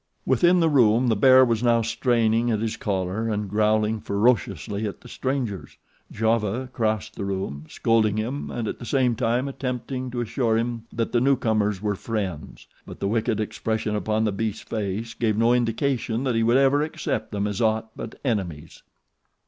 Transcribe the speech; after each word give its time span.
Within 0.25 0.61
the 0.61 0.67
room 0.67 1.09
the 1.09 1.15
bear 1.15 1.45
was 1.45 1.61
now 1.61 1.83
straining 1.83 2.49
at 2.49 2.59
his 2.59 2.75
collar 2.75 3.29
and 3.29 3.47
growling 3.47 3.99
ferociously 4.01 4.87
at 4.87 5.01
the 5.01 5.07
strangers. 5.07 5.77
Giova 6.11 6.71
crossed 6.73 7.15
the 7.15 7.23
room, 7.23 7.65
scolding 7.69 8.17
him 8.17 8.49
and 8.49 8.67
at 8.67 8.79
the 8.79 8.85
same 8.85 9.13
time 9.15 9.47
attempting 9.47 10.09
to 10.09 10.19
assure 10.21 10.57
him 10.57 10.85
that 10.91 11.11
the 11.11 11.21
newcomers 11.21 11.83
were 11.83 11.93
friends; 11.93 12.65
but 12.83 12.99
the 12.99 13.07
wicked 13.07 13.39
expression 13.39 13.95
upon 13.95 14.23
the 14.25 14.31
beast's 14.31 14.63
face 14.63 15.13
gave 15.13 15.37
no 15.37 15.53
indication 15.53 16.23
that 16.23 16.33
he 16.33 16.41
would 16.41 16.57
ever 16.57 16.81
accept 16.81 17.31
them 17.31 17.45
as 17.45 17.61
aught 17.61 17.91
but 17.95 18.19
enemies. 18.25 18.81